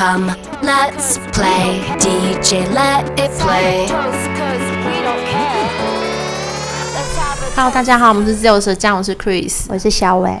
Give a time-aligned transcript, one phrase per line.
[0.00, 0.33] Come,
[0.63, 1.81] let's play.
[1.99, 3.87] DJ, let it play.
[7.55, 10.31] Hello，大家好，我们是自由舌酱，我是 Chris，我是小伟。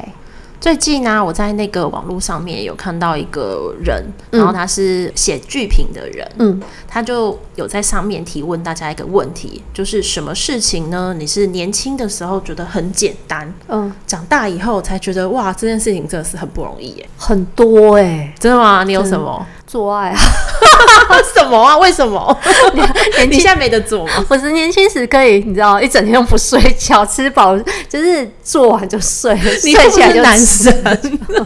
[0.61, 11.15] 最近呢、啊，我在那个网络上面有看到一个人，然后他是写剧评的人，嗯，他就有在上面提问大家一个问题，就是什么事情呢？
[11.17, 18.83] 你是年轻的时候觉得很简单，嗯，长大以后才觉得哇，这件事情真的是很不容易耶，很多哎、欸，真的吗？
[18.83, 19.43] 你有什么？
[19.65, 20.19] 做爱啊？
[21.33, 21.77] 什么啊？
[21.77, 22.37] 为什么？
[22.73, 24.25] 你你现在没得做吗？
[24.29, 27.57] 我是年轻时可以，你知道，一整天都不睡觉，吃饱
[27.89, 29.33] 就是做完就睡，
[29.63, 30.99] 你睡起来就男神。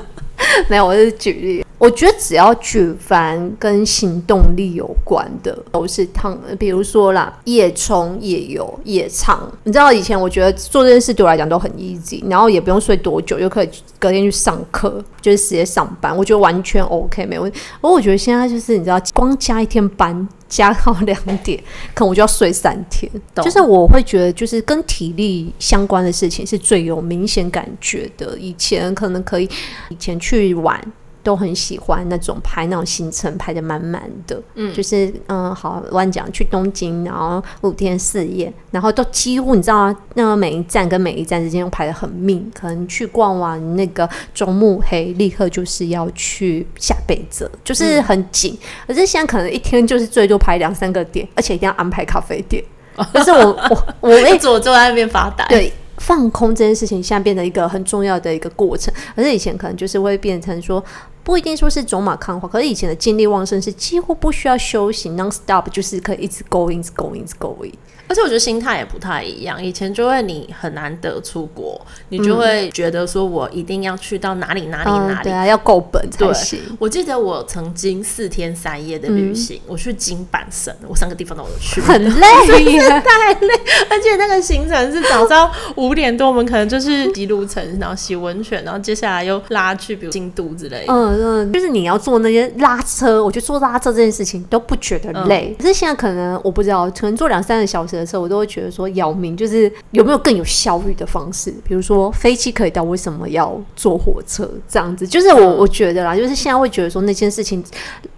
[0.67, 1.65] 没有，我是举例。
[1.77, 6.39] 我觉得只要举凡跟行动力有关的，都是烫。
[6.57, 9.51] 比如说啦，夜冲、夜游、夜唱。
[9.63, 16.15] 你知道以前我觉得做这件事对我来讲都很 easy，然后也不用睡多久，就可以隔天去上课，就是直接上班。
[16.15, 17.59] 我觉得完全 OK，没问题。
[17.81, 21.61] 而我觉得现在就是你知道，光加一天班加到两点，
[21.93, 23.11] 可能我就要睡三天。
[23.35, 28.37] 就是我会觉得，就是跟体力相关的事情是最有明显感觉的。
[28.39, 29.49] 以前可能可以，
[29.89, 30.81] 以前去玩。
[31.25, 39.97] 都很喜欢那种排那种行程排的满满的，嗯，就是嗯，好乱讲去东京，然后五天四夜，然后都几乎你知道吗？
[40.13, 48.53] 那个每一站跟每一站之间都排的很密，可能去逛完那个中目黑，立刻就是要去下北泽，就是很紧。
[48.53, 52.63] 嗯、可是现在可能一天就是最多排两三个点，而且一定要安排咖啡店。
[53.11, 55.43] 可是我我我 一直坐在那边发呆。
[55.49, 55.73] 对。
[55.97, 60.83] 放空这件事情，现在变得一个很重要的一个过程，而是以前可能就是会变成说，
[61.25, 67.73] 不一定说是走马看花，可是以前的精力旺盛是几乎不需要休息，non stop 就是可以一直 going，going，going。
[68.07, 76.59] 而且我觉得心态也不太一样，以前就会你很难得出国，你就会觉得说我一定要去到哪里哪里哪里，嗯、对啊，要够本才行。
[76.77, 82.27] 我记得我曾经四天三夜的旅行，嗯、我去金板神，我三个地方都有去，很累，
[83.01, 83.53] 太累。
[83.89, 90.93] 而且那个行程是早上五点多，我们可能就是骑路程，然后洗温泉，然后接下来又拉去比如京都之类的。
[90.93, 95.55] 嗯嗯，就是你要坐那些拉车，我觉得做拉车这件事情都不觉得累。
[95.57, 97.95] 嗯、可是现在可能我不知道，可能坐两三个小时。
[97.95, 101.49] 的车，我都会觉得说，姚明就是有没有更有效率的方式？
[101.63, 104.49] 比如说飞机可以到，为什么要坐火车？
[104.67, 107.63] 这样子，就是我我觉得啦，就是现在会觉得说那件事情，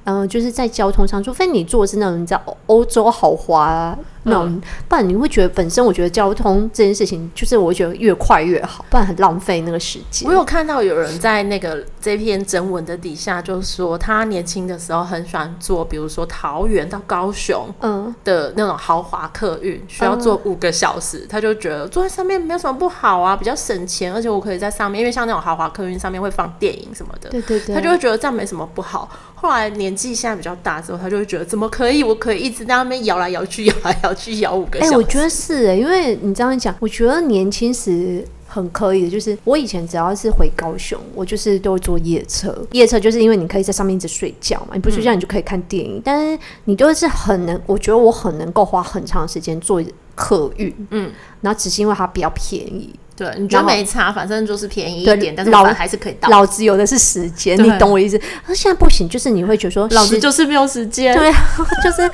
[0.07, 3.97] 嗯、呃，就是在交通上，除非你坐的是那种你知道欧洲豪华、啊。
[4.29, 10.27] 那种、嗯，不然你会觉得本身，我觉得交通这件事情，就是我会觉得越快越好，不然很浪费那个时间。
[10.27, 29.09] 我有看到有人在那个这篇征文的底下，就是说他年轻的时候很喜欢坐，比如说桃园到高雄，嗯的那种豪华客运，需要坐五个小时，嗯，他就觉得坐在上面没有什么不好啊，比较省钱，而且我可以在上面，因为像那种豪华客运上面会放电影什么的，对对对，他就会觉得这样没什么不好。
[29.39, 32.03] 后来年纪现在比较大之后，他就会觉得怎么可以？
[32.03, 34.91] 我可以一直在那边摇来摇去， 摇来摇去，摇五个小时。
[34.91, 39.09] 哎、欸，我觉得是哎、欸，因为你这样讲，我觉得年轻时很可以的。
[39.09, 42.55] 就是我以前只要是回高雄，我就是都会坐夜车。
[42.71, 45.97] 夜车就是因为你可以在上面一直睡觉嘛，你不睡觉你就可以看电影。
[45.97, 49.83] 嗯、但是你都是很能，我觉得我很能够花很长时间坐
[50.15, 50.73] 客运。
[50.91, 52.93] 嗯，然后只是因为它比较便宜。
[53.17, 56.29] 对，你觉得没差，反正就是便宜一点，但是老还是可以到。
[56.29, 58.21] 老子有的是时间，你懂我意思？
[58.47, 61.17] 那现在不行，就是你会觉得说，老子就是没有时间。
[61.17, 61.31] 对，
[61.83, 62.07] 就是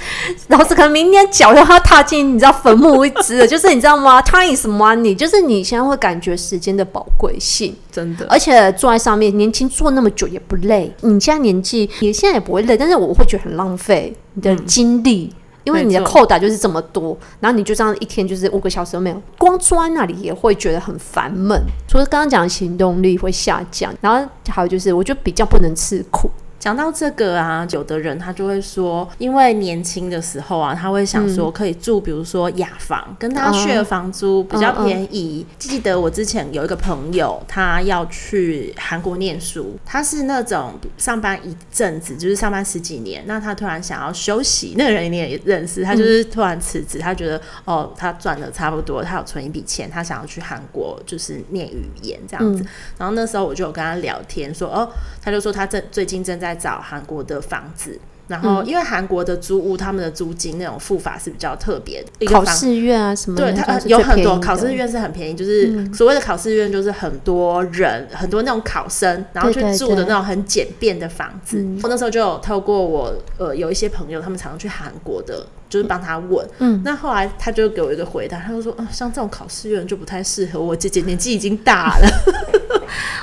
[0.47, 8.25] 老子可能明天脚要踏进，你知道坟墓一直了，就是你知道吗？Time is money，就是你现在会感觉时间的宝贵性，真的。
[8.29, 10.89] 而且坐在上面，年轻坐那么久也不累。
[11.01, 15.29] 你现在年纪，你现在也不会累，但是我会觉得很浪费你的精力。
[15.33, 21.61] 嗯因为你的扣打就是这么多，然后你就这样一天就是五个小时都没有，光坐在那里也会觉得很烦闷。
[21.87, 26.29] 除了刚刚讲的行动力会下降，然后还有就是我觉得比较不能吃苦。
[26.63, 35.45] 讲到这个啊，有的人他就会说，因为年轻的时候啊，他会想说可以住，比如说雅房，跟他 share 房租比较便宜。
[35.59, 44.73] 记得我之前有一个朋友，他要去韩国念书，他是那种上班一阵子，就是上班十几年，那他突然想要休息。
[44.77, 52.65] 那个人你也认识，他就是突然辞职，他觉得哦，他赚的差不多，他有存一笔钱，他想要去韩国就是念语言这样子。
[52.97, 54.89] 然后那时候我就有跟他聊天说，哦，
[55.21, 56.52] 他就说他正最近正在。
[56.55, 62.25] 找韩国的房子，然后因为韩国的租屋，他们的租金那种付法是比较特别的。
[62.25, 63.51] 考试院啊什么的？
[63.51, 71.63] 对，它有很多考试院是很便宜，就是所谓的考试院，就是很多人、很多那种考生，然后去住的那种很简便的房子。
[71.83, 76.47] 我那时候就有透过我呃有一些朋友，他们常常去韩国的，就是帮他问。
[76.59, 82.07] 嗯，那后来他就给我一个回答，他就说，嗯，像这种考试院就不太适合我姐姐，年纪已经大了。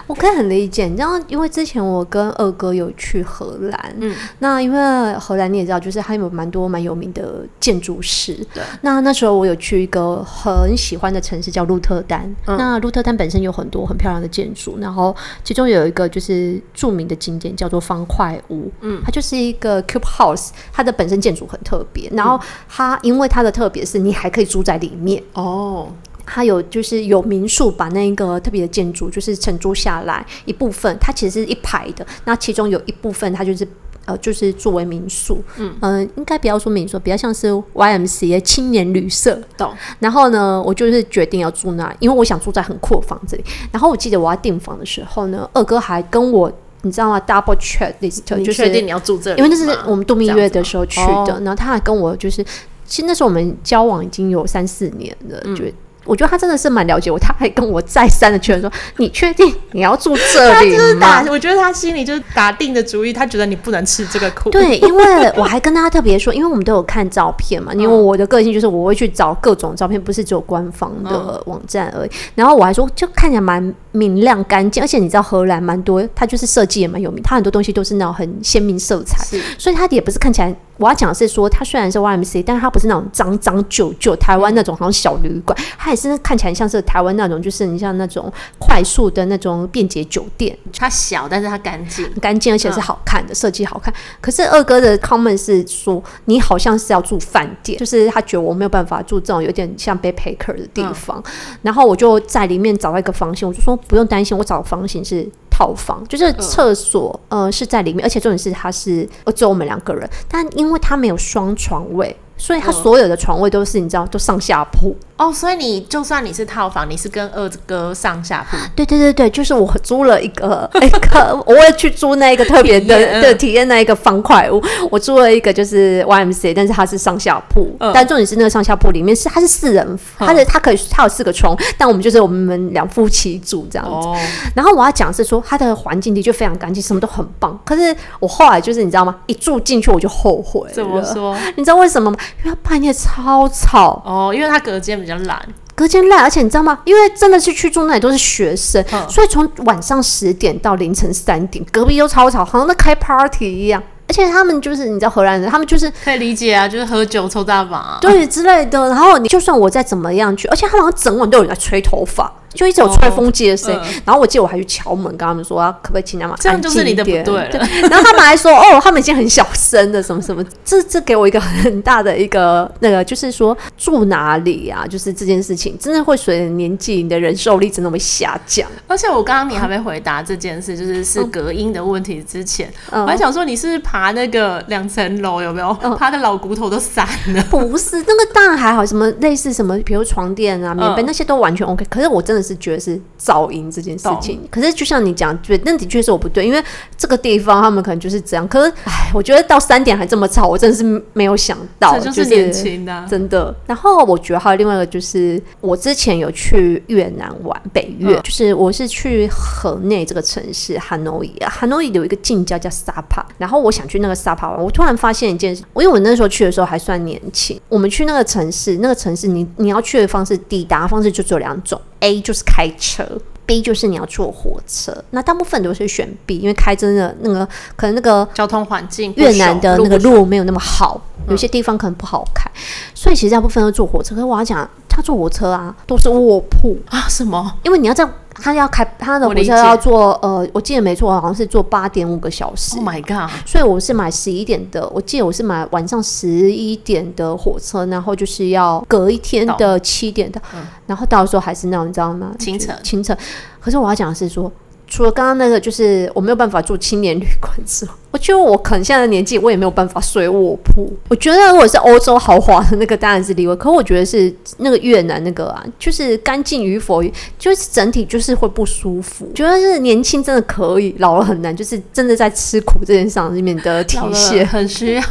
[0.07, 8.63] 我可以很理解，你知道，因为之前我跟二哥有去荷兰，嗯，那因为荷兰你也知道，就是还有蛮多蛮有名的建筑师，对。
[8.83, 15.15] 那那时候我有去一个很喜欢的城市叫鹿特丹，嗯、那鹿特丹本身有很多很漂亮的建筑，然后
[15.45, 25.23] 其中有一个就是著名的景点叫做方块屋，嗯，它就是一个 cube house，它的本身建筑很特别，然后它因为它的特别是你还可以住在里面。
[25.35, 25.89] 哦。
[26.33, 33.67] 它有就是有民宿把那个特别的建筑就是承租下来一部分，它其实是一排的，那其中有一部分它就是
[34.05, 39.37] 呃就是作为民宿，嗯应该不要说民宿，比较像是 YMCA 青年旅社。
[39.59, 39.75] 懂。
[39.99, 43.45] 然后呢，我就是决定要住那，因为我想住在很酷的房子里。
[43.73, 46.51] 然后我记得我要订房的时候呢，二哥还跟我
[46.83, 51.41] 你知道吗？Double check list，就是确定你要住这里，因为那是我们度蜜月的时候去的。
[51.41, 52.45] 然后他还跟我就是，
[52.87, 55.65] 其实那时候我们交往已经有三四年了，嗯、就。
[56.11, 58.69] 我觉得他真的是蛮了解我，他还跟我再三的确认说
[58.99, 64.51] ：“你确定你要住这里吗？”我觉得他心里就是打定的主意，他觉得你不能吃这个苦。
[64.51, 72.11] 对，因为 我还跟他特别说，因为我们都有看照片嘛，因为我的个性就是我会去找各种照片，不是只有官方的网站而已。
[72.35, 79.25] 然后我还说，就看起来蛮明亮干净，而且你知道荷兰蛮多，它就是设计也蛮有名，它很多东西都是那种很鲜明色彩，
[79.57, 80.53] 所以它也不是看起来。
[80.81, 90.57] 我要讲的是说，它虽然是 YMCA，但是它不是那种脏脏旧旧台湾那种好像小旅馆，它也是看起来像是台湾那种，就是你像那种快速的那种便捷酒店。
[90.73, 93.93] 它小，但是它干净，干净而且是好看的，设计好看。
[94.23, 101.23] 可是二哥的 comment 是说，你好像是要住饭店，就是他觉得我没有办法住这种有点像 backpacker 的地方。
[101.61, 105.29] 然后我就在里面找到一个房型，我就说不用担心，我找的房型是。
[105.61, 114.97] 套房就是厕所，呃，是在里面，而且重点是它是呃只有我们两个人，但因为它没有双床位，所以它所有的床位都是你知道都上下铺。
[115.21, 118.57] 哦，所以你就算你是套房，你是跟二哥上下铺？
[118.75, 124.59] 对对对对，就是我租了一个 一个，我也去租那一个特别的的体验那一个方块屋。
[124.91, 127.69] 我租了一个就是 YMCA，但是它是上下铺。
[127.81, 134.09] 嗯、但重点是那个上下铺里面是它是四人，它是它可以它有四个床，但我们就是我们两夫妻住这样子。
[134.09, 134.17] 哦、
[134.55, 137.61] 然后我要讲是说它的环境的确非常干净，什么都很棒。
[137.67, 139.15] 可是我后来就是你知道吗？
[139.27, 140.67] 一住进去我就后悔。
[140.73, 141.37] 怎么说？
[141.57, 142.17] 你知道为什么吗？
[142.43, 144.03] 因为它半夜超吵。
[144.07, 145.10] 哦，因为它隔间比较。
[145.25, 145.41] 懒，
[145.75, 146.79] 隔间烂，而且你知道吗？
[146.85, 153.83] 因为真的是去住那里都是学生，嗯、所以从晚上十点到凌晨三点，隔壁都超吵，好像在开 party 一样。
[154.09, 158.89] 而且他们就是你知道荷兰人，他们就是可以理解啊，就是喝酒抽大麻，对之类的。
[158.89, 162.33] 然后你就算我再怎么样去，而且他们好像整晚都有人在吹头发。
[162.53, 166.63] 就一直有吹风机的声音，哦嗯、然后我记得我还去敲门，跟他们说、啊、可不可以请他们安静一点。
[166.63, 167.49] 这样就是你的不对了。
[167.51, 178.69] 对，然后他们还说哦，他们已经很小声的，什么什么，这这给我一个很大的一个那个，就是说住哪里啊，就是这件事情真的会随着年纪，你的忍受力真的会下降。
[178.89, 185.77] 而且我刚刚你还没回答这件事，就是是隔音的问题之前，嗯、我还想说你是不是爬那个两层楼有没有？
[185.83, 187.43] 嗯、爬的老骨头都散了。
[187.45, 191.87] 不是，那个当然还好，什么类似什么，比如床垫啊、棉被、嗯、那些都完全 OK。
[191.89, 192.40] 可是我真的。
[192.43, 196.63] 是觉得是噪音这件事情，可是就像你讲，对，那的确是我不对，因为
[196.97, 198.47] 这个地方他们可能就是这样。
[198.49, 203.55] 可是，哎，我觉得到三点还这么吵，我真的是没有想到，这就是年轻的、啊就是、真的。
[203.67, 221.81] 然后我觉得还有另外一个，就是我之前有去越南玩，北越，嗯、就是我是去河内这个城市，哈诺伊，哈诺伊有一个近郊叫萨帕，然后我想去那个萨帕玩，我突然发现一件事，我因为我那时候去的时候还算年轻，我们去那个城市，那个城市你你要去的方式，抵达方式就只有两种。
[222.01, 223.07] A 就是开车
[223.47, 224.93] ，B 就是你要坐火车。
[225.11, 232.51] 那大部分都是选 B，因为开真的那个可能那个交通环境，越南的那个路没有那么好，有些地方可能不好开，
[232.95, 234.15] 所以其实大部分都坐火车。
[234.15, 237.57] 可是我要讲，他坐火车啊，都是卧铺啊，什么？
[237.63, 238.09] 因为你要在。
[238.41, 242.77] 他要开他的火车要坐呃，我记得没错，好像是坐八点五个小时。
[242.77, 243.31] Oh my god！
[243.47, 252.33] 所以我是买十一点的，我记得我是买晚上十一点的火车，然后就是要隔一天的七点的，嗯、然后到时候还是那种你知道吗？
[252.39, 253.17] 清晨清晨。
[253.61, 254.51] 可是我要讲的是说，
[254.91, 257.93] 除了刚刚那个，就是我没有办法住青年旅馆之外。
[258.11, 260.93] 我觉得我可能现在的年纪，我也没有办法睡卧铺。
[261.09, 263.55] 我觉得如果是欧洲豪华的那个，当然是例外。
[263.55, 267.05] 可我觉得是那个越南那个啊，就是干净与否，
[267.39, 269.31] 就是整体就是会不舒服。
[269.33, 274.45] 觉得是年轻真的可以，老了很难，就是真的在吃苦这件事上面的体现。
[274.45, 275.03] 很需要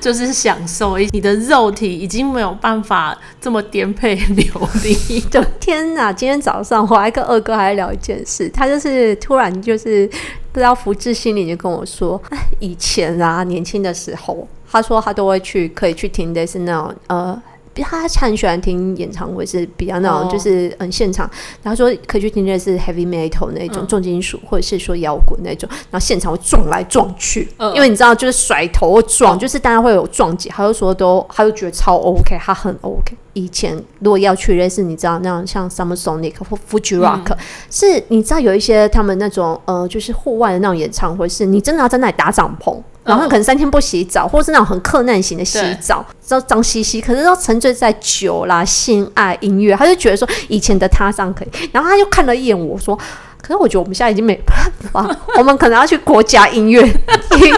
[0.00, 4.44] 就是享受，你的肉体已经没有办法这么颠沛流
[4.82, 5.20] 离。
[5.30, 6.12] 就天哪！
[6.12, 10.10] 今天早上我还跟二哥还聊一件事，他就是突然就是。
[10.52, 17.40] 不知道福至心里就跟我说，哎，以前啊，年轻的时候，他说他都会去，可以去听的是那种呃
[17.76, 21.30] 他很喜欢听演唱会，是比较那种就是嗯现场，
[21.62, 33.14] 然后说可以去听的是 heavy metal 那种重金属，或者是说摇滚那种，然后现场会撞来撞去，因为你知道就是甩头撞，就是大家会有撞击，他就说都他就觉得超 OK，他很 OK。
[33.40, 37.36] 以前如果要去类似你知道那样像 Summer Sonic 或 Fuji Rock，
[37.70, 42.76] 是你知道有一些他们那种呃就是户外的那种演唱会，是你真的要在那里搭帐篷。
[43.02, 51.48] 然后可能三天不洗澡，或是那种很克难型的洗澡，知道脏兮兮，可是都沉醉在酒啦、性爱、音乐，他就觉得说以前的他这样可以。
[51.72, 52.96] 然后他就看了一眼我说
[53.40, 56.82] ：“可是我觉得我们现在已经没办法，我们可能要去国家音乐
[57.30, 57.52] 厅，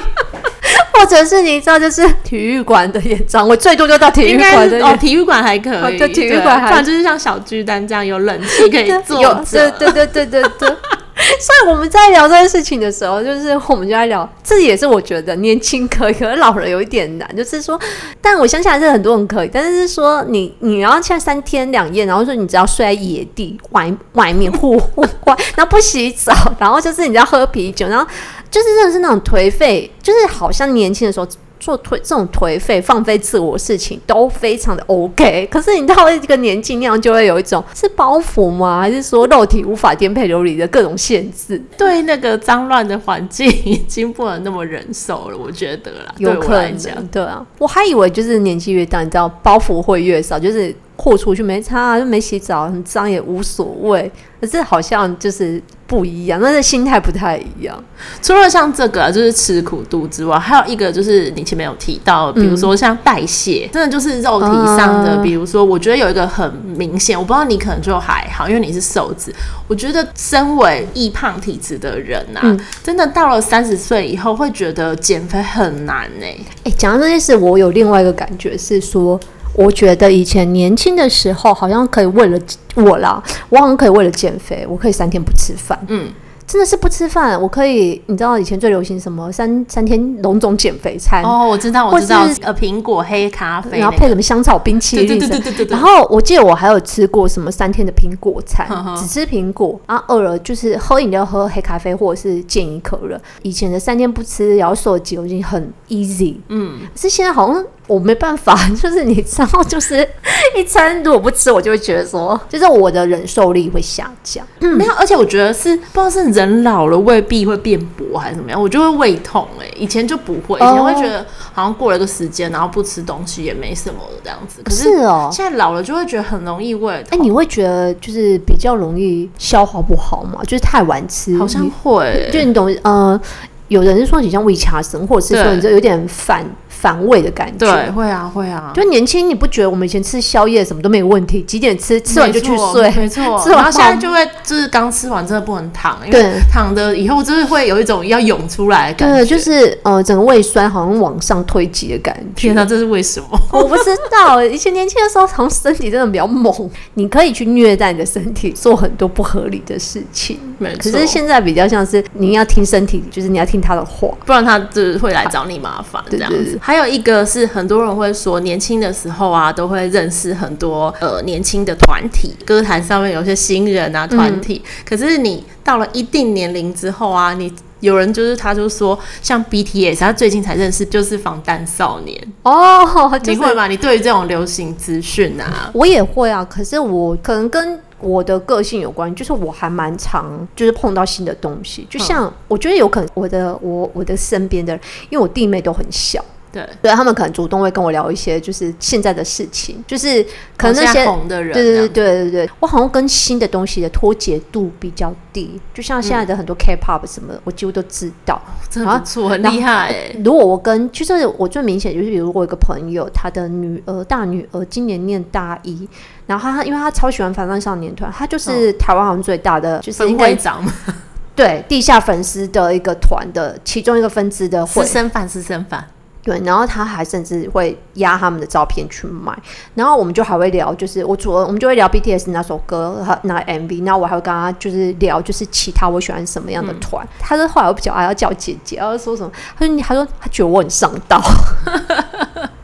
[0.93, 10.77] 或者是你知道，就是体育馆的演唱会，最多就到体育馆的哦，体育馆还可以，对，体育馆还不然就是像小巨蛋这样有冷气可以 坐着，对对对对对对。”
[11.39, 17.37] 所以我们在聊这件事情的时候，就是我们就在聊，这也是我觉得年轻可以，可是老人有一点难。
[17.37, 17.79] 就是说，
[18.21, 19.51] 但我相信还是很多人可以。
[19.53, 28.07] 但是说你，你要像三天两夜，然后说你只要睡在野地外 外面户户外，然后不洗澡，然后就是你要喝啤酒，然后
[28.53, 31.27] 就是真的是那种颓废，就是好像年轻的时候。
[31.63, 38.81] 做颓这种颓废、放飞自我事情都非常的 OK，可是你到了这个年纪那样，就会有一种是包袱吗？
[38.81, 41.63] 还是说肉体无法颠沛流离的各种限制？
[41.79, 47.07] 对那个脏乱的环境已经不能那么忍受了，我觉得啦，有可能。
[47.13, 50.75] 对啊，我还以为就是年纪越大，你知道包袱会越少，就是。
[50.95, 54.09] 豁出去没擦，就没洗澡，很脏也无所谓。
[54.41, 55.61] 可是好像就是
[55.93, 57.85] 不一样，那是心态不太一样。
[58.23, 65.17] 除了像这个、啊、就是吃苦度之外，还有一个就是你前面有提到，比如说像代谢，嗯、真的就是肉体上的。
[65.17, 69.31] 嗯、比如说，我觉得有一个很明显，我不知道你可能就还好，因为你是瘦子。
[69.69, 76.41] 我觉得身为易胖体质的人呐、啊，嗯、真的到了三十岁以后，会觉得减肥很难呢、欸。
[76.65, 79.21] 哎、欸，讲到这件事，我有另外一个感觉是说。
[79.55, 82.39] 我觉得以前年轻的时候，好像可以为了
[82.75, 85.79] 我啦，我好像可以为了减肥，我可以三天不吃饭。
[85.89, 86.13] 嗯。
[86.45, 95.71] 真的是不吃饭，我可以，你知道以前最流行什么三三天龙种减肥餐哦，我知道，我知道，呃，苹果黑咖啡，然后配什么香草冰淇淋，对对对对对对。
[95.71, 103.19] 然后我记得我还有吃过什么三天的苹果餐，呵呵只吃苹果，然后饿了就是喝饮料，喝黑咖啡或者是健怡可乐。
[103.43, 110.09] 以前的三天不吃，然后瘦几公斤很 easy，嗯，可是现在好像我没办法， 就是你知道，就是
[110.57, 114.47] 一餐如果不吃，我就会觉得说，就是我的忍受力会下降。
[114.61, 116.63] 嗯，没有，而且我觉得是不知道是人。
[116.63, 124.63] 老了胃壁会变薄还是怎么样，我就会胃痛哎、欸，以前就不会，以前会觉得好像过了一个时间，然后不吃东西也没什么的这样子。
[124.63, 127.05] 可是哦，现在老了就会觉得很容易胃痛。
[127.11, 130.41] 哎、欸，你会觉得就是比较容易消化不好吗？
[130.45, 133.21] 就是太晚吃，好像会、欸，就你懂呃，
[133.67, 136.47] 有人是说你像胃卡神，或者是说你这有点反。
[136.83, 138.73] 反胃的感觉，对，会啊，会啊。
[138.75, 141.41] 就年轻，你不觉得我们以前吃宵夜什么都没有问题？
[141.43, 143.23] 几点吃，吃完就去睡，没错。
[143.49, 149.19] 然后现在就会就是刚吃完真的不能躺，因为躺的以后就是会有一种要涌出来的感觉。
[149.19, 152.49] 对，就是呃，整个胃酸好像往上推挤的感觉。
[152.49, 153.39] 天哪，这是为什么？
[153.53, 154.43] 我不知道。
[154.43, 156.53] 以前年轻的时候，好像身体真的比较猛，
[156.95, 160.37] 你可以去虐待你的身体，做很多不合理的事情。
[160.59, 160.91] 没错。
[160.91, 166.59] 可是现在比较像是你要听身体，就是你要听他的话，不然他就是会来找你麻烦这样子。
[166.73, 174.63] 还有一个是很多人会说，年轻的时候啊，都会认识很多呃年轻的团体，歌坛上面有些新人啊团体。
[174.65, 183.67] 嗯、可是你到了一定年龄之后啊，你有人就是他就说，像 BTS，他最近才认识就是防弹少年哦，就是、你会吗？
[183.67, 186.43] 你对于这种流行资讯啊，我也会啊。
[186.43, 196.25] 可是我可能跟我的个性有关，就是我还蛮常就是碰到新的东西，就像我觉得有可能我的我我的身边的人，因为我弟妹都很小。
[196.53, 200.23] 对，对他们可能主动会跟我聊一些，就是现在的事情，就是
[200.57, 210.15] 可能那些红的人，对对对对对对，我好像跟新的东西的脱节度比较低，就像现在的很多 K-pop 什么，嗯、我几乎都知道，真的不错，很厉害。
[210.23, 215.89] 如果我跟，就是我最明显就是，比如我有个朋友，他的女儿大女儿今年念大一，
[216.27, 220.63] 然后他因为他超喜欢防弹少年团，他就是台湾好像最大的，就是应该长
[221.35, 225.87] 对地下粉丝的一个团的其中一个分支的私生饭，私生饭。
[226.23, 229.37] 对，然后他还甚至会压他们的照片去卖，
[229.75, 237.05] 然后我们就还会聊，就是我除了我们就会聊 BTS 那首歌和那 MV，然后我还会跟他就是聊，就是其他我喜欢什么样的团。
[237.05, 239.33] 嗯、他说后来我比较爱要叫姐姐，然后说什么？
[239.59, 241.21] 他说你，他说他觉得我很上道。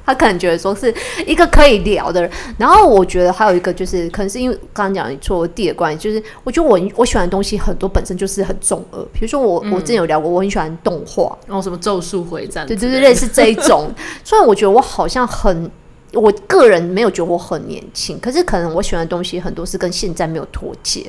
[0.09, 0.93] 他可能觉得说是
[1.27, 13.91] 一个可以聊的人，然后我觉得还有一个就是，可能是因为刚刚讲你做弟的关系，就是我觉得我我喜欢的东西很多本身就是很中二，比如说我、嗯、我之前有聊过，我很喜欢动画，然后、哦、什么咒术回战，对 对对，类似这一种，
[14.25, 15.71] 虽然我觉得我好像很
[16.15, 21.05] 我个人没有觉得我很年轻，可是可能我喜欢的东西很多是跟现在没有脱节。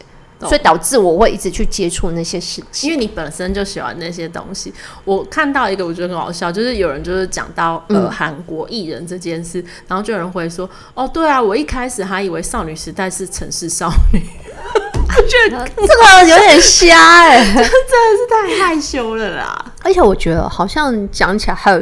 [0.47, 4.73] 所以导致我会一直去接触那些事情，因为你本身就喜欢那些东西。
[5.03, 14.21] 我看到一个，我觉得很好笑，就是有人就是讲到呃韩国艺人这件事，然后就有人会说：“哦，对啊，我一开始还以为少女时代是城市少女。”
[15.09, 19.65] 我觉得这个有点瞎哎， 真的是太害羞了啦。
[19.83, 21.81] 而且我觉得好像讲起来还有。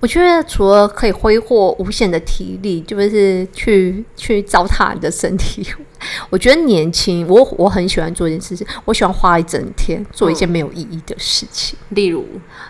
[0.00, 5.66] 我觉得除了可以挥霍无限的体力，就是去去糟蹋你的身体。
[6.30, 11.76] 我觉得年轻，我我很喜欢做一件事情，我喜欢花一整天做一件没有意义的事情。
[11.90, 12.24] 嗯、例如，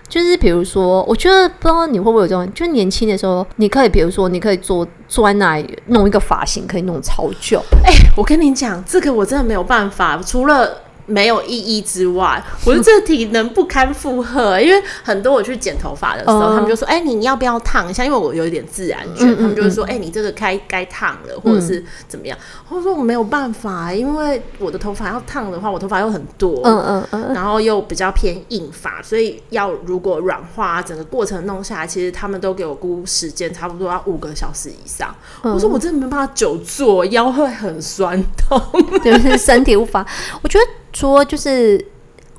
[0.09, 7.63] 就是比如说，我觉得不知道你会不会有这种，就是年轻的时候，你可以比如说，你可以坐坐在那里弄一个发型，可以弄超久。
[7.85, 10.85] 哎、欸，我跟你讲，这个我真的没有办法，除了。
[11.09, 14.61] 没有意义之外，我的这体能不堪负荷。
[14.61, 22.37] 因为很多我去剪头发的时候，嗯、他们就说：“哎、欸，你要不要烫一下？”因为我有一点自然卷，嗯嗯嗯，他们就会说：“哎、欸，你这个该该烫了，或者是怎么样？”
[22.69, 35.15] 我说：“我没有办法，因为我的头发要烫的话，我头发又很多，嗯嗯嗯，然后又比较偏硬发，所以要如果软化，整个过程弄下来，其实他们都给我估时间，差不多要五个小时以上。
[35.43, 38.61] 嗯、我说我真的没办法久坐，腰会很酸痛，
[39.03, 40.07] 就是身体无法。
[40.43, 40.65] 我觉得。
[40.93, 41.85] 说就是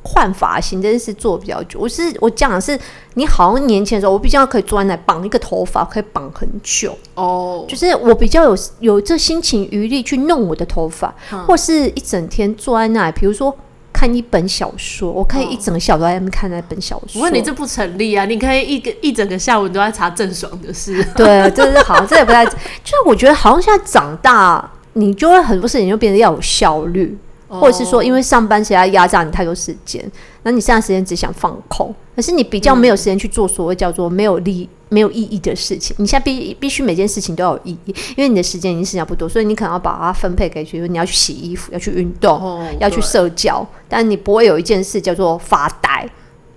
[0.02, 1.80] 换发型真的是做比较久。
[1.80, 2.78] 我是我讲的是，
[3.16, 7.60] 你好像年轻的时候，我比较可以坐在那绑一个头发，可以绑很久哦。
[7.60, 7.70] Oh.
[7.70, 13.56] 就是我比较有有这心情余力去弄我的头发，嗯、或是一整天坐在那里，比如说
[13.92, 17.20] 看一本小说，我可以一整个下午都在那边看那本小说。
[17.20, 18.24] 我问你这不成立啊？
[18.24, 21.04] 你可以一个一整个下午都在查郑爽的事。
[21.18, 22.46] 对，这是好，这也不太。
[22.46, 27.18] 就是我觉得好像现在长大，你就会很多事情就变得要有效率。
[27.50, 30.10] 或者是说，因为上班实在压榨你太多时间，
[30.44, 35.96] 那你剩下时间只想放空，可是你比较没有时间去做所谓叫做没有利、没有意义的事情。
[36.00, 46.08] 你现在必必须每件事情都要有意义，因为你的时间已经剩下不多，所以你可能要把它分配给，比如你要去洗衣服，要去运动，要去社交，但你不会有一件事叫做发呆。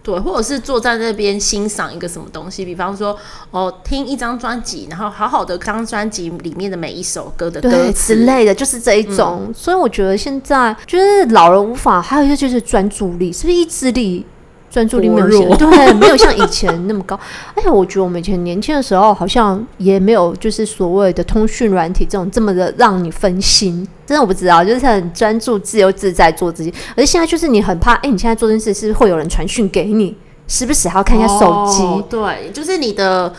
[0.02, 3.16] 对，或者是坐在那边欣赏一个什么东西，比方说
[3.50, 9.44] 哦，听一张专辑，然后好好的张专辑里面的每一首歌的歌词之类的，就是这一种。
[9.46, 14.26] 嗯、所以我觉得现在就是老人无法，还有一个就是专注力，是不是意志力？
[14.72, 17.14] 专注力没有弱 对，没有像以前那么高。
[17.54, 23.87] 而且我觉得我们以前年轻的时候，好像也没有就是所谓的通讯软体这种这么的让你分心。
[24.06, 26.72] 真的我不知道，就是很专注、自由自在做自己。
[26.96, 30.16] 而且现在就是你很怕，哎、欸，你现在做这件事是会有人传讯给你，
[30.48, 32.02] 时不时还要看一下手机、哦。
[32.08, 33.30] 对，就是你的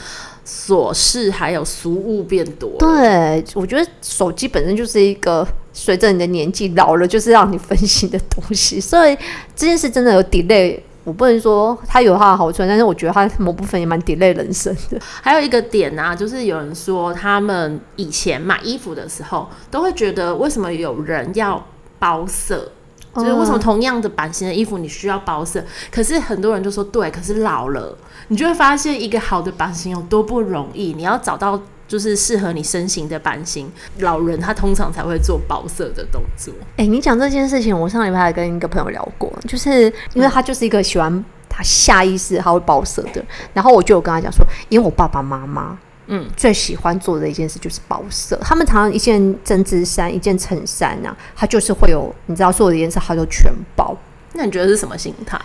[0.48, 2.69] 琐事还有俗物变多。
[2.78, 8.80] 对，我觉得手机本身就是一个随着你的年纪老了，就是让你分心的东西。
[8.80, 9.17] 所以
[9.56, 10.80] 这件事真的有 delay。
[11.04, 15.00] 我不能说它有它的好处，但是我觉得它某部分也蛮 delay 人生的。
[15.22, 21.66] 还有一个点啊，就是有人说他们以前买衣服的时候，都会觉得为什么有人要
[22.00, 22.72] 包色？
[23.16, 25.63] 就是为什么同样的版型的衣服你需要包色？
[25.92, 27.98] 可是很多人就说对，可是老了，
[28.30, 31.62] 你就会发现一个好的版型有多不容易，你要找到。
[31.94, 36.52] 就是适合你身形的版型，老人他通常才会做包色的动作。
[36.72, 39.84] 哎、欸，你讲这件事情，我上礼拜还跟一个朋友聊过，就是
[40.16, 45.78] 因为他就是一个喜欢他下意识他会包色的，然后我就有跟他讲说，因为我爸爸妈妈
[46.08, 53.96] 嗯最喜欢做的一件事就是包色，他们常常一件针织衫、一件衬衫啊，他就是会有你知道所有的颜色，他都全包。
[54.34, 55.40] 那你觉得是什么心态？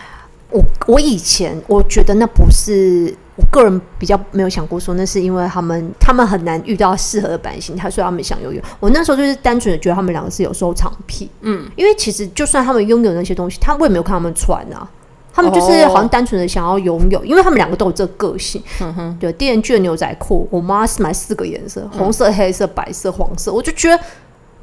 [0.49, 3.15] 我我以前我觉得那不是。
[3.39, 8.61] 我个人比较没有想过说，那是因为他们他们很难遇到适合的版型，他说他们想拥有。
[8.81, 14.85] 我那时候就是单纯的觉得他们两个是有收藏癖，嗯，因为其实就算他们拥有那些东西，他我也没有看他们穿啊，
[15.31, 24.03] 他们就是好像单纯的想要拥有，因为他们两个都有这个个性，嗯哼，对，D&G 的牛仔裤，我妈是买四个颜色，红色、黑色、白色、黄色，我就觉得。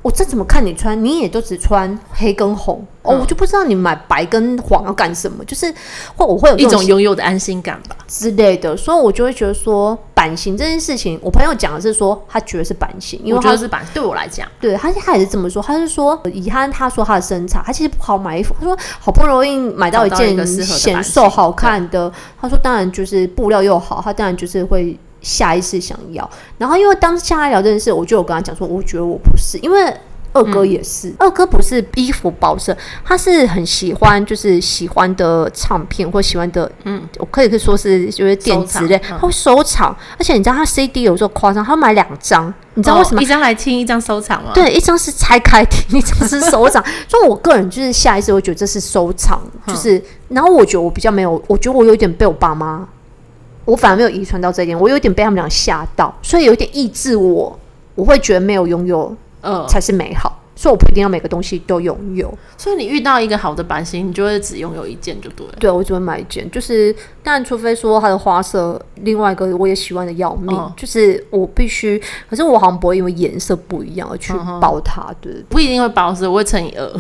[0.02, 2.87] 我这怎么看你穿，你也都只穿黑跟红。
[3.02, 5.72] 哦，我就不知道你买白跟黄要干什么，就是
[6.16, 7.96] 或我会有一种拥有的安心感吧。
[8.09, 24.98] 之类的，所以我就会觉得说版型这件事情，我朋友讲的是说他觉得是版型，因为他是版，对我来讲，对他他也是这么说，他是说以他他说他的身材，他其实不好买衣服，他说好不容易买到一件显瘦好看的，他说当然就是布料又好，他当然就是会。
[25.26, 29.92] 下意识想要，然后因为当下来聊这件事，我就有跟他讲说，我觉得我不是，因为
[30.32, 43.20] 二哥也是，嗯、二哥不是衣服包色，他是很喜欢，就是喜欢的唱片或喜欢的，嗯，我可以可以说是就是电子类，他会收藏，而且你知道他 CD 有时候夸张，他会买两张，你知道为什么？
[43.20, 44.50] 哦、一张来听，一张收藏吗？
[44.54, 52.86] 对，一张是拆开听，一张是收藏， 所以我个人就是下意识会觉得这是收藏，就是，然后我觉得我比较没有，我觉得我有点被我爸妈。
[53.66, 57.59] 我反而没有遗传到这一点，我有点被他们俩吓到，所以有点抑制我，
[57.94, 60.40] 我会觉得没有拥有，嗯，才是美好。
[60.56, 65.52] 所以我不一定要每个东西都拥有，所以你遇到一个好的版型，你就会只拥有一件就对了。
[65.60, 76.90] 对，我只会买一件，就是，但除非说它的花色，另外一个我也喜欢的要命，哦、就是我必须，可是我好像不会因为颜色不一样而去包它，嗯、对，不一定会包色，我会乘以二，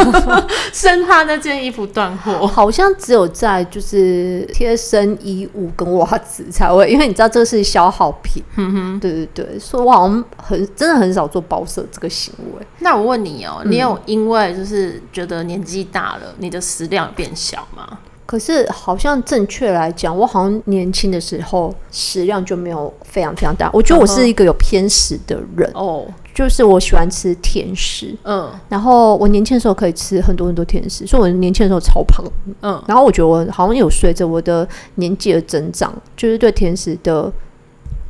[0.72, 2.46] 生怕那件衣服断货。
[2.46, 12.66] 好像只有在就是贴身衣物跟袜子才会，因为你知道这个是消耗品，嗯哼，对对对，所以我好像很真的很少做包色这个行为。
[12.78, 17.98] 那我问你哦、喔，你有因为就是觉得年纪大了，嗯、你的食量变小吗？
[18.26, 23.70] 可是好像正确来讲，我好像年轻的时候食量就没有非常非常大。
[23.72, 32.24] 我觉得我是一个有偏食的人哦，就是我喜欢吃甜食，嗯，然后我年轻的时候可以吃很多很多甜食，所以我年轻的时候超胖，
[32.62, 37.30] 嗯，然后我觉得我好像有随着我的年纪的增长，就是对甜食的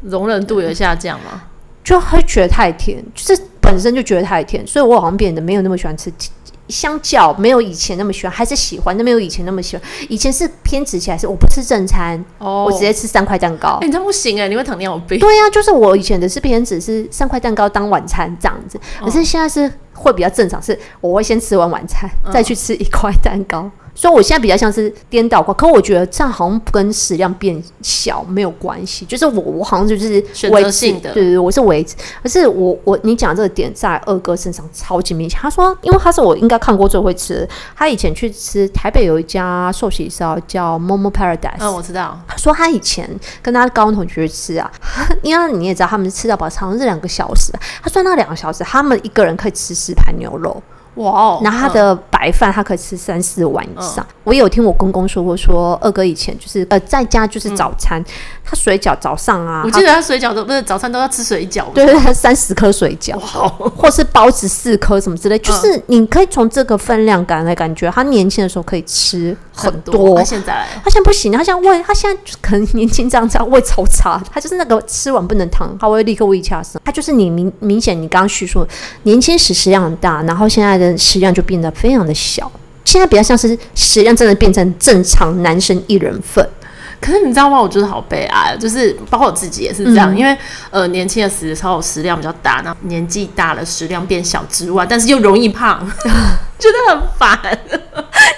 [0.02, 1.42] 容忍度有下降吗？
[1.84, 3.40] 就会觉得太甜，就是。
[3.64, 6.30] 本身就觉得太甜，所以我好像变得没有那么喜欢吃甜。
[6.68, 9.82] 相较没有以前那么喜欢，还是喜欢，但没有以前那么喜欢。
[10.10, 12.66] 以前是偏执起来，是我不吃正餐，oh.
[12.66, 13.78] 我直接吃三块蛋糕。
[13.80, 15.18] 哎、欸，你这不行哎、欸，你会糖尿病。
[15.18, 18.78] 对呀、啊，就是我以前的是偏执，是三块蛋糕当晚餐这样子。
[19.00, 22.32] 可是现在是会比较正常，是我会先吃完晚餐，oh.
[22.32, 23.70] 再去吃一块蛋糕。
[23.96, 31.94] 所以我现在比较像是颠倒过，可我觉得这样好像跟食量变小没有关系，就是我我好像就是选择性的，对对对，我是维持。
[32.20, 42.20] 可是我我你讲这个点在二哥身上超级明显，他说，因为他是我应该看过最会吃的，他以前去吃台北有一家寿喜烧叫 Momo Paradise，嗯，我知道。
[42.26, 43.08] 他说他以前
[43.40, 44.68] 跟他高中同学去吃啊，
[45.22, 50.62] 因为你也知道他们吃到饱，长是两个小时，他说那两个小时他们一个人可以吃石盘牛肉。
[50.94, 51.40] 哇哦！
[51.42, 53.96] 然后他的白饭他可以吃三四碗以上。
[53.98, 58.04] 嗯、我有听我公公说过，说二哥以前就是呃在家就是早餐，嗯、
[58.44, 69.92] 他水饺早上啊，我记得他水饺都不是早餐都要吃水饺，对对，他三十颗水饺，哇或是包子四颗什么之类，就是你可以从这个分量感来感觉，他年轻的时候可以吃很多。
[69.94, 76.80] 很多他现在他现在不行，他现在胃他现在可能年轻这样这样胃超差，他就是那个吃完不能躺，他会立刻胃掐死。
[76.84, 78.64] 他就是你明明显你刚刚叙述
[79.02, 80.83] 年轻时食量很大，然后现在的。
[80.96, 82.50] 食量就变得非常的小，
[82.84, 86.46] 现在比较像是食量真的变成正常男生一人份。
[87.00, 87.60] 可是你知道吗？
[87.60, 90.34] 我觉得好悲哀，就是包括我自己也是这样，嗯、因为
[90.70, 95.86] 呃年轻的时候食量比较大，然后年纪大了食量变小之外，但是又容易胖，
[96.58, 97.38] 觉得很烦。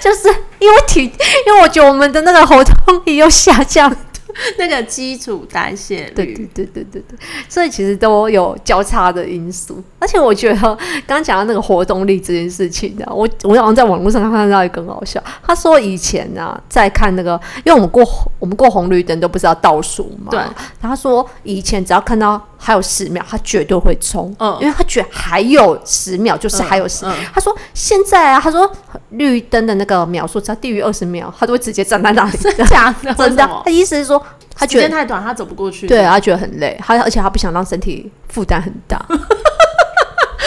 [0.01, 0.27] 就是
[0.59, 1.03] 因为体，
[1.45, 3.95] 因为我觉得我们的那个喉痛力又下降。
[4.57, 7.19] 那个基础代谢率，对对对对对对，
[7.49, 9.83] 所以其实都有交叉的因素。
[9.99, 15.21] 而且我觉得刚刚讲到那个活动力这件事情啊，我我好像在网络上看到一个很好笑。
[15.45, 18.03] 他说以前呢、啊，在看那个，因为我们过
[18.39, 20.39] 我们过红绿灯都不是要倒数嘛，对。
[20.81, 27.05] 他说以前只要看到还有十秒，他绝对会冲，嗯，因为他觉得还有十秒就是还有十。
[27.05, 28.69] 嗯嗯、他说现在啊，他说
[29.09, 32.35] 绿灯的那个秒数只要低于二十秒，他都会直接站在那里。
[32.41, 33.13] 真的假的？
[33.13, 33.47] 真的。
[33.63, 34.21] 他意思是说。
[34.59, 35.85] 他觉得时间太短，他走不过去。
[35.85, 38.99] 对，他觉得很累，他而且他不想让身体负担很大。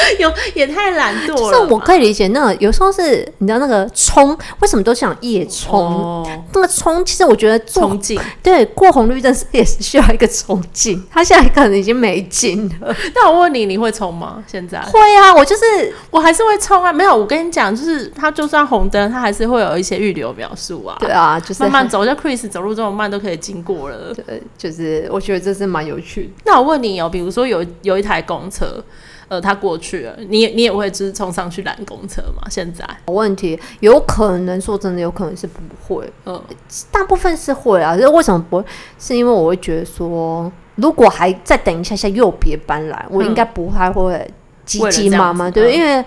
[0.18, 1.36] 有也太懒惰了。
[1.36, 5.80] 就是我可以理解，那个有时候是你知道那个冲，为什么都想夜冲？
[5.80, 11.02] 哦、那个冲，其实我觉得冲劲对过红绿灯是也是需要一个冲劲。
[11.10, 12.94] 他现在可能已经没劲了。
[13.14, 14.42] 那我问你，你会冲吗？
[14.46, 15.62] 现在会啊，我就是
[16.10, 16.92] 我还是会冲啊。
[16.92, 20.96] 没有，我跟你讲，就是他就算红灯，他还是会有一些预留秒数啊。
[21.00, 24.14] 对啊，就是慢慢走，像 Chris 走路这么慢都可以经过了。
[24.14, 26.30] 对，就是我觉得这是蛮有趣的。
[26.44, 28.82] 那我问你哦，比如说有有一台公车。
[29.30, 32.42] 呃，他过去了，你你也会就是冲上去拦公车吗？
[32.50, 36.42] 现在有问题，有可能说真的，有可能是不会，嗯，
[36.90, 37.94] 大部分是会啊。
[37.94, 38.64] 就是为什么不会？
[38.98, 44.28] 是因为我会觉得说，如果还再等一下下又别班来，我应该不太会
[44.64, 46.04] 急急忙忙，对，因为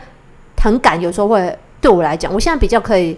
[0.57, 3.17] 很赶，有时候会对我来讲，我现在比较可以。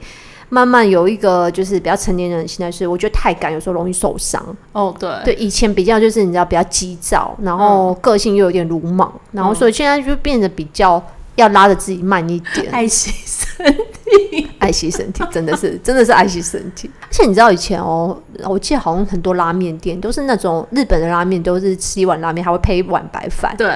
[0.49, 4.43] 慢慢有一个就是比较成年人，现在是我觉得太赶，有时候容易受伤。
[4.71, 11.01] 哦，对，对，以前比较就是你知道比较急躁，然后个性又有点鲁莽，嗯、然后所以现在就变得比较
[11.35, 13.65] 要拉着自己慢一点，爱惜身
[14.05, 16.89] 体，爱惜身体，真的是 真的是爱惜身体。
[17.01, 23.55] 而且你知道以前哦，我记得好像很多拉面店都是那种日本的拉面，都是吃一碗拉面还会配一碗白饭。
[23.57, 23.75] 对。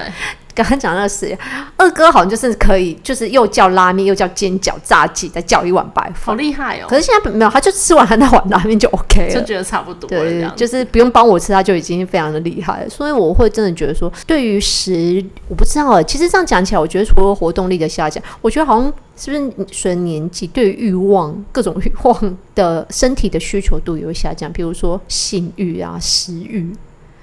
[0.54, 1.36] 刚刚讲那个是
[1.76, 6.86] 二哥，好像就是可以，就是又叫拉面，又叫煎饺、炸鸡，再叫一碗白饭，好厉害哦！
[6.88, 10.08] 可是现在没有，他就吃完他那碗拉面就 OK 了， 就觉得差不多。
[10.08, 12.88] 对，就是不用帮我吃，他就已经非常的厉害了。
[12.90, 16.04] 所以我会真的觉得说，对于食，我不知道哎。
[16.04, 24.52] 其实这样讲起来，我觉得除了活动力的下降，我觉得好像是不是随着年纪，对于欲望各种欲望的身体的需求度也会下降？
[24.52, 26.70] 比如说性欲啊、食欲，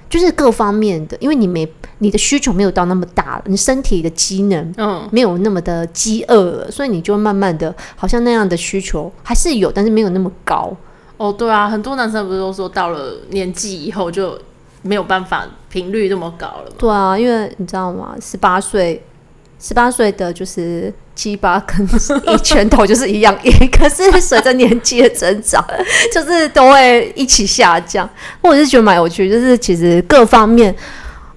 [0.08, 10.74] 就是各方面的，因为你没你的需求没有到那么大了，你身体的机能嗯没有那么的饥饿了，所以你就慢慢的好像那样的需求还是有，但是没有那么高。
[11.16, 14.38] 哦，对啊，很多男生不是都说到了年纪以后就
[14.82, 16.76] 没有办法频率那么高了吗？
[16.78, 18.16] 对啊，因为你知道吗？
[18.20, 19.02] 十八岁。
[19.60, 21.84] 十八岁的就是鸡巴跟
[22.32, 25.62] 一拳头就是一样硬，可是随着年纪的增长，
[26.14, 28.08] 就是都会一起下降。
[28.40, 30.72] 我是觉得蛮有趣，就是其实各方面，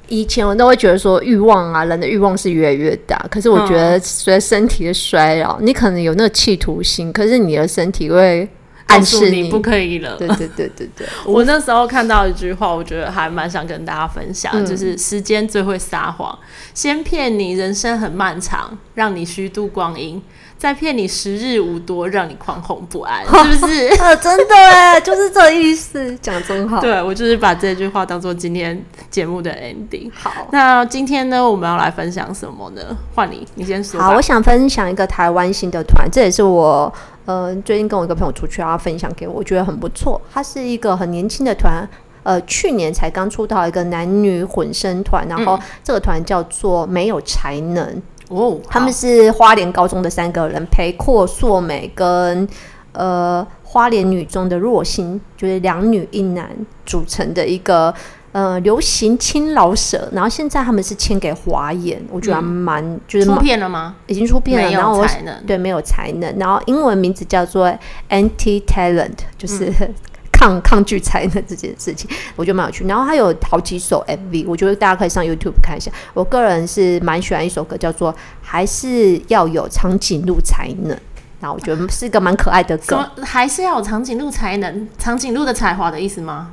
[0.08, 3.18] 以前我都会觉得说欲望啊，人的欲望是越来越大。
[3.32, 8.48] 可是我觉得随着身体的衰老，你可能有那个企图心，可是你的身体会。
[8.92, 10.16] 暗示你不可以了。
[10.18, 16.38] 对对对对对， 我那时候看到一句话，我觉得还蛮想跟大家分享，嗯、就是时间最会撒谎，
[16.74, 20.22] 先骗你人生很漫长，让你虚度光阴。
[20.58, 23.88] 再骗你时日无多，让你狂恐不安， 是不是？
[24.00, 26.80] 啊、真的哎， 就是这意思，讲真好。
[26.80, 30.12] 对，我就是把这句话当做今天节目的 ending。
[30.14, 32.96] 好，那今天呢，我们要来分享什么呢？
[33.16, 34.00] 换你，你先说。
[34.00, 36.94] 好，我想分享一个台湾新的团，这也是我
[37.26, 40.20] 呃最近跟我一个朋友出去，啊分享给我，我觉得很不错。
[40.34, 41.88] 他是一个很年轻的团，
[42.24, 48.02] 呃，去年才刚出道一个男女混声团，然后这个团叫做没有才能。
[48.30, 52.48] 哦，他们是花莲高中的三个人，裴阔、硕美跟
[52.94, 56.50] 呃花莲女中的若心，就是两女一男
[56.86, 57.94] 组成的一个
[58.32, 60.10] 呃流行青老舍。
[60.12, 63.96] 然后现在他们是签给华研，我觉得还蛮、嗯、就是出片了吗？
[64.08, 67.72] 已经出片了，然后我才能对没有才能，然后英文名字叫做
[68.10, 69.74] Anti Talent，就是。
[69.80, 69.94] 嗯
[70.42, 72.84] 抗抗拒才能这件事情，我觉得蛮有趣。
[72.88, 75.92] 然后他有好几首 MV，我觉得大家可以上 YouTube 看一下。
[76.16, 80.98] 我个人是蛮喜欢一首歌，叫做《还是要有长颈鹿才能》。
[81.40, 83.08] 然后我觉得是一个蛮可爱的歌。
[83.22, 84.88] 还是要有长颈鹿才能？
[84.98, 86.50] 长颈鹿的才华的意思吗？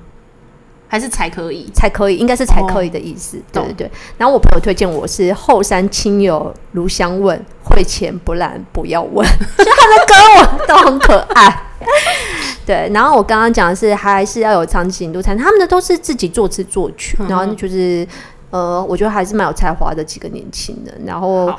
[0.89, 1.71] 还是才可以？
[1.73, 3.37] 才可以，应该是才可以的意思。
[3.37, 3.91] 哦、对对对。
[4.17, 9.27] 然后我朋友推荐我是后山亲友如相问，会前不然不要问。
[9.27, 11.63] 所 以他的歌我都很可爱。
[12.67, 18.07] 对，然后我刚刚讲的是还是要有长颈鹿才能，他们的都是自己作词作曲，嗯、然后就是
[18.51, 21.03] 呃，我觉得还是蛮有才华的几个年轻人。
[21.07, 21.55] 然后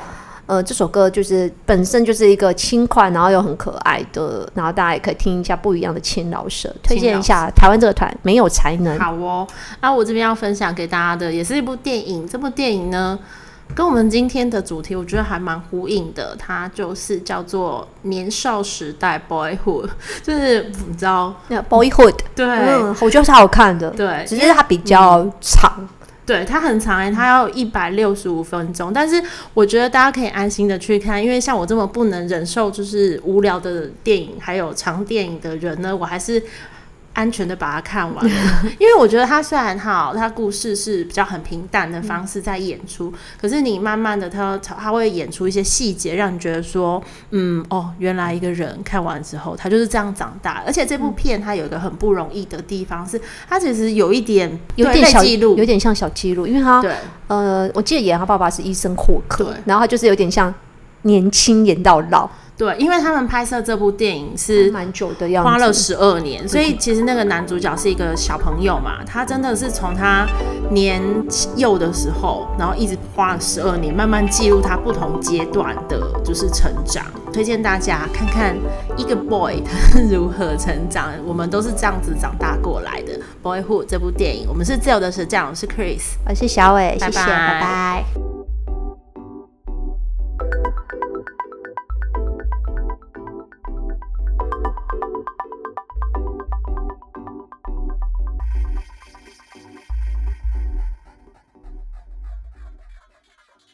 [0.50, 8.98] 呃，这首歌就是本身就是一个轻快，然后又很可爱的，然后大家也可以听一下不一样的轻饶舌，推荐一下台湾这个团没有才能。
[8.98, 9.46] 好哦，
[9.80, 13.16] 那我这边要分享给大家的也是一部电影，这部电影呢，
[13.76, 16.34] 跟我们今天的主题，我觉得还蛮呼应的。
[16.36, 19.88] 它就是叫做《年少时代》（Boyhood），
[20.24, 21.32] 就是你知道
[21.68, 22.16] ，Boyhood。
[22.34, 23.88] 对，嗯，我觉得是好看的。
[23.90, 25.72] 对，只是它比较长。
[25.78, 25.88] 嗯、
[26.30, 28.92] 对，它很长哎，它要一百六十五分钟。
[28.92, 29.20] 但是
[29.52, 36.40] 我觉得大家可以安心的去看，因为像我这么不能忍受就是无聊的电影还有长电影的人呢，我还是。
[37.12, 38.24] 安全的把它看完，
[38.78, 50.62] 因为我觉得它虽然好，它故事是比较很平淡的方式在演出，嗯、可是你慢慢的他他会演出一些细节，让你觉得说，嗯哦，原来一个人看完之后他就是这样长大。
[50.66, 56.94] 而且这部片它有一个很不容易的地方是，它其实有一点有点小记录，有点像小记录，因为他对。
[57.26, 59.54] 呃，我记得演他爸爸是医生霍克，对。
[59.64, 60.52] 然后他就是有点像
[61.02, 62.28] 年轻演到老。
[62.56, 70.26] 对，因为他们拍摄这部电影是蛮久的样子，花了十二年，所以其实那个男主角是一个小朋友嘛，他真的是从他
[70.70, 71.02] 年
[71.56, 77.02] 幼的时候，然后一直花了十二年，慢慢记录他不同阶段的，就是成长。
[77.32, 78.54] 推荐大家看看
[78.94, 83.18] 一个 boy 他是如何成长，我们都是这样子长大过来的。
[83.42, 87.20] Boyhood 这部电影，我们是自由的舌匠，我是 Chris，我是小伟，谢谢。
[87.20, 88.39] 拜拜。